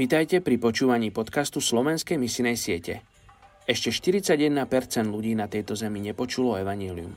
[0.00, 3.04] Vítajte pri počúvaní podcastu Slovenskej misinej siete.
[3.68, 4.48] Ešte 41%
[5.04, 7.12] ľudí na tejto zemi nepočulo evanílium.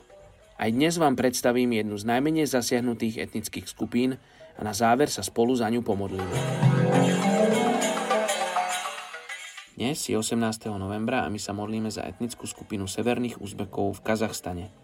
[0.60, 4.20] Aj dnes vám predstavím jednu z najmenej zasiahnutých etnických skupín
[4.60, 6.36] a na záver sa spolu za ňu pomodlíme.
[9.80, 10.44] Dnes je 18.
[10.76, 14.76] novembra a my sa modlíme za etnickú skupinu severných Uzbekov v Kazachstane.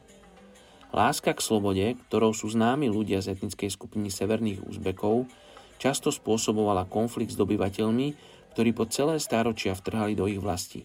[0.96, 5.28] Láska k slobode, ktorou sú známi ľudia z etnickej skupiny severných Uzbekov,
[5.80, 8.08] často spôsobovala konflikt s dobyvateľmi,
[8.54, 10.84] ktorí po celé stáročia vtrhali do ich vlasti.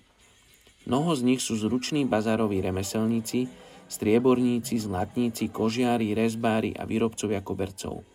[0.86, 3.50] Mnoho z nich sú zruční bazároví remeselníci,
[3.90, 8.06] strieborníci, zlatníci, kožiari, rezbári a výrobcovia kobercov.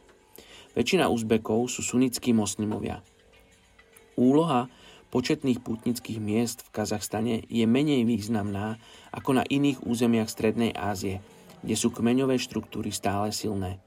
[0.78, 3.02] Väčšina Uzbekov sú sunnickí moslimovia.
[4.16, 4.70] Úloha
[5.10, 8.78] početných putnických miest v Kazachstane je menej významná
[9.10, 11.26] ako na iných územiach Strednej Ázie,
[11.66, 13.82] kde sú kmeňové štruktúry stále silné.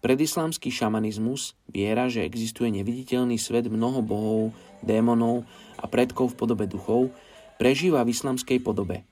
[0.00, 5.44] Predislámsky šamanizmus, viera, že existuje neviditeľný svet mnoho bohov, démonov
[5.76, 7.12] a predkov v podobe duchov,
[7.60, 9.04] prežíva v islamskej podobe.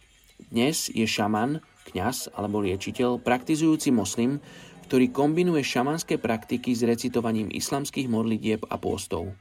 [0.49, 1.61] Dnes je šaman,
[1.93, 4.41] kňaz alebo liečiteľ, praktizujúci moslim,
[4.89, 9.37] ktorý kombinuje šamanské praktiky s recitovaním islamských modlitieb a pôstov.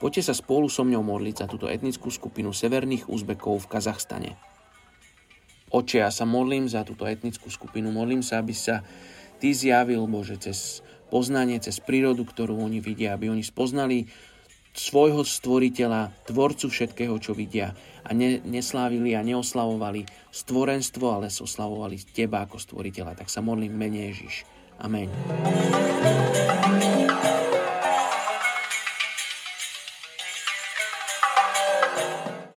[0.00, 4.40] Poďte sa spolu so mňou modliť za túto etnickú skupinu severných Uzbekov v Kazachstane.
[5.68, 8.80] Oče, ja sa modlím za túto etnickú skupinu, modlím sa, aby sa
[9.40, 14.06] Ty zjavil, Bože, cez poznanie, cez prírodu, ktorú oni vidia, aby oni spoznali
[14.70, 17.74] svojho stvoriteľa, tvorcu všetkého, čo vidia
[18.06, 23.18] a ne, neslávili a neoslavovali stvorenstvo, ale oslavovali Teba ako stvoriteľa.
[23.18, 24.46] Tak sa modlím mene Ježiš.
[24.80, 25.10] Amen.